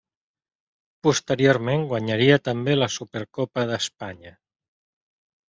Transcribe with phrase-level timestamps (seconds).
[1.07, 4.35] Posteriorment, guanyaria també la Supercopa d'Espanya.